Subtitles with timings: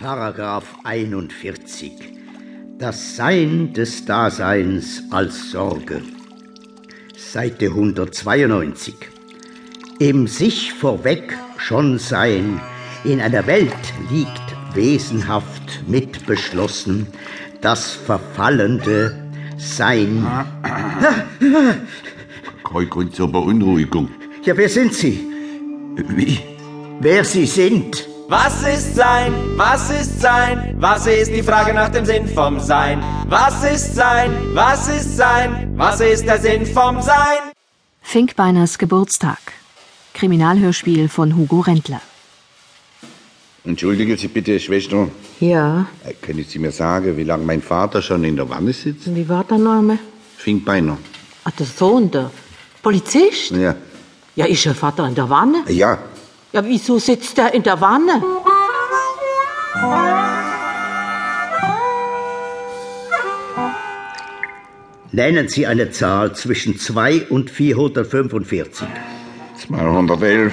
[0.00, 1.92] Paragraph 41.
[2.78, 6.02] Das Sein des Daseins als Sorge.
[7.16, 8.94] Seite 192.
[9.98, 12.60] Im sich vorweg schon Sein
[13.02, 13.72] in einer Welt
[14.08, 14.40] liegt
[14.72, 17.08] wesenhaft mitbeschlossen
[17.60, 19.16] das verfallende
[19.56, 20.24] Sein.
[22.62, 24.10] Kein Grund zur Beunruhigung.
[24.44, 25.26] Ja, wer sind Sie?
[25.96, 26.38] Wie?
[27.00, 28.07] Wer Sie sind?
[28.30, 29.32] Was ist Sein?
[29.56, 30.76] Was ist Sein?
[30.78, 33.02] Was ist die Frage nach dem Sinn vom Sein?
[33.28, 34.30] Was ist Sein?
[34.52, 35.72] Was ist Sein?
[35.76, 37.40] Was ist der Sinn vom Sein?
[38.02, 39.38] Finkbeiners Geburtstag.
[40.12, 42.02] Kriminalhörspiel von Hugo Rendler.
[43.64, 45.08] Entschuldigen Sie bitte, Schwester.
[45.40, 49.14] Ja, Äh, Können Sie mir sagen, wie lange mein Vater schon in der Wanne sitzt?
[49.14, 49.98] wie war der Name?
[50.36, 50.98] Finkbeiner.
[51.44, 52.30] Ach, der Sohn, der
[52.82, 53.50] Polizist?
[53.52, 53.74] Ja.
[54.36, 55.64] Ja, ist Ihr Vater in der Wanne?
[55.68, 55.98] Ja.
[56.52, 58.22] Ja, wieso sitzt der in der Wanne?
[65.12, 68.88] Nennen Sie eine Zahl zwischen 2 und 445.
[69.66, 70.52] 211.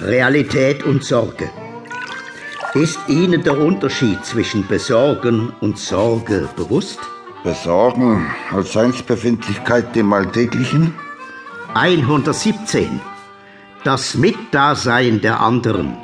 [0.00, 1.50] Realität und Sorge.
[2.74, 7.00] Ist Ihnen der Unterschied zwischen Besorgen und Sorge bewusst?
[7.42, 10.94] Besorgen als Seinsbefindlichkeit dem Alltäglichen?
[11.74, 13.00] 117.
[13.88, 15.96] Das Mitdasein der anderen.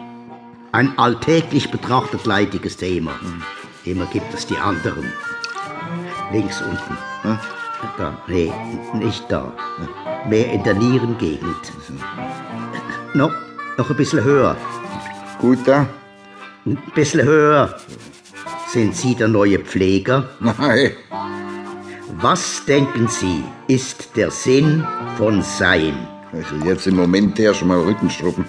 [0.72, 3.10] Ein alltäglich betrachtet leidiges Thema.
[3.84, 5.12] Immer gibt es die anderen.
[6.32, 6.96] Links unten.
[7.20, 7.38] Hm?
[7.98, 8.50] Da, nee,
[8.94, 9.52] nicht da.
[10.26, 11.72] Mehr in der Nierengegend.
[13.12, 13.34] Noch,
[13.76, 14.56] noch ein bisschen höher.
[15.38, 15.86] Gut da?
[16.64, 17.78] Ein bisschen höher.
[18.68, 20.30] Sind Sie der neue Pfleger?
[20.40, 20.92] Nein.
[22.12, 24.86] Was denken Sie, ist der Sinn
[25.18, 26.13] von Sein?
[26.34, 28.44] Also jetzt im Moment erst mal Rückenstruppen.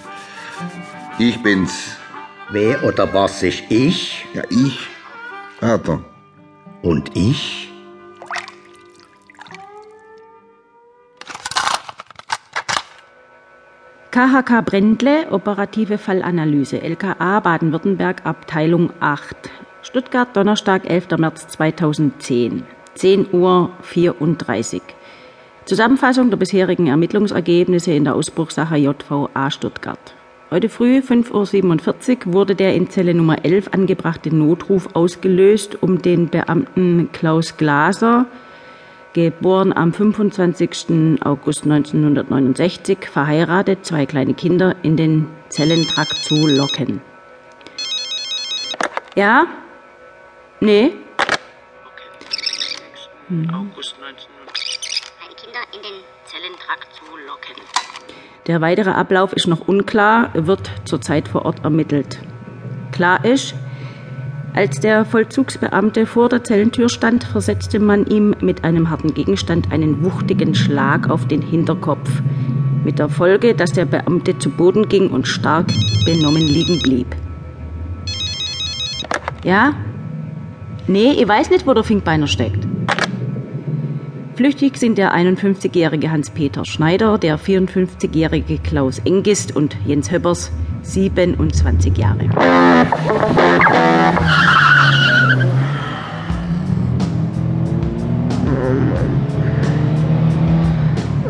[1.18, 1.96] Ich bin's.
[2.50, 4.26] Wer oder was ist ich?
[4.34, 4.88] Ja, ich.
[5.60, 6.00] Vater.
[6.82, 7.70] Und ich?
[14.10, 19.36] KHK Brendle, operative Fallanalyse, LKA Baden-Württemberg, Abteilung 8.
[19.82, 21.18] Stuttgart, Donnerstag, 11.
[21.18, 22.64] März 2010,
[22.94, 24.82] 10 Uhr 34.
[25.66, 30.14] Zusammenfassung der bisherigen Ermittlungsergebnisse in der Ausbruchssache JVA Stuttgart.
[30.48, 36.28] Heute früh, 5.47 Uhr, wurde der in Zelle Nummer 11 angebrachte Notruf ausgelöst, um den
[36.28, 38.26] Beamten Klaus Glaser,
[39.12, 41.20] geboren am 25.
[41.24, 47.00] August 1969, verheiratet, zwei kleine Kinder, in den Zellentrakt zu locken.
[49.16, 49.46] Ja?
[50.60, 50.92] Nee?
[53.52, 54.65] August 19 meine
[55.46, 57.62] Kinder in den Zellentrakt zu locken.
[58.48, 62.18] Der weitere Ablauf ist noch unklar, wird zurzeit vor Ort ermittelt.
[62.90, 63.54] Klar ist,
[64.54, 70.02] als der Vollzugsbeamte vor der Zellentür stand, versetzte man ihm mit einem harten Gegenstand einen
[70.02, 72.10] wuchtigen Schlag auf den Hinterkopf,
[72.82, 75.68] mit der Folge, dass der Beamte zu Boden ging und stark
[76.04, 77.14] benommen liegen blieb.
[79.44, 79.74] Ja?
[80.88, 82.66] Nee, ich weiß nicht, wo der Finkbeiner steckt.
[84.36, 90.52] Flüchtig sind der 51-jährige Hans-Peter Schneider, der 54-jährige Klaus Engist und Jens Höppers,
[90.82, 92.28] 27 Jahre.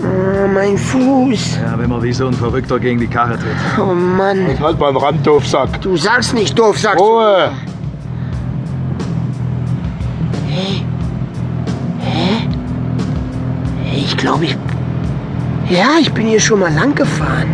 [0.02, 1.58] Oh, mein Fuß.
[1.62, 3.54] Ja, wenn man wie so ein Verrückter gegen die Karre tritt.
[3.78, 4.48] Oh Mann.
[4.58, 5.80] Halt beim Rand, Doofsack.
[5.80, 7.52] Du sagst nicht doof, sagst Ruhe!
[10.48, 10.82] Hä?
[14.06, 14.56] Ich glaube, ich.
[15.68, 17.48] Ja, ich bin hier schon mal lang gefahren.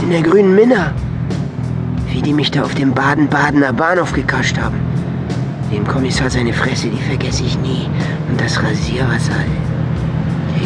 [0.00, 0.92] In der grünen Minna.
[2.08, 4.78] Wie die mich da auf dem Baden-Badener Bahnhof gekascht haben.
[5.72, 7.88] Dem Kommissar seine Fresse, die vergesse ich nie.
[8.28, 9.40] Und das Rasierwasser.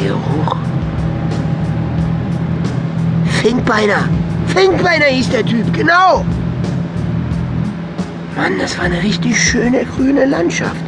[0.03, 0.57] Der Geruch.
[3.41, 4.07] Finkbeiner!
[4.49, 6.27] Finkbeiner hieß der Typ, genau!
[8.37, 10.85] Mann, das war eine richtig schöne grüne Landschaft.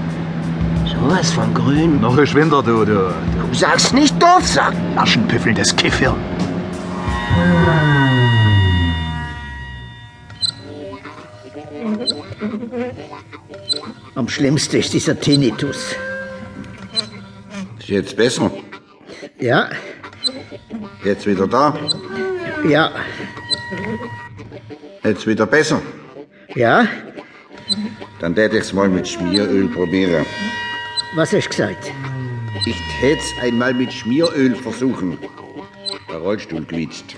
[0.84, 1.98] Sowas von grün.
[2.02, 3.14] Noch ist Winter, du, du.
[3.52, 4.72] Du sagst nicht doof, sag.
[4.96, 6.16] Aschenpüffel des Kiffir.
[14.14, 15.96] Am schlimmsten ist dieser Tinnitus.
[17.78, 18.50] Ist jetzt besser?
[19.40, 19.70] Ja,
[21.04, 21.76] Jetzt wieder da?
[22.68, 22.92] ja,
[25.02, 25.82] Jetzt wieder besser?
[26.54, 26.86] ja.
[28.20, 30.24] Dann täte ich's mal mit Schmieröl probieren.
[31.16, 31.90] Was hast du gesagt?
[32.66, 35.18] Ich tät's einmal mit Schmieröl versuchen.
[36.08, 37.16] Der Rollstuhl glitscht.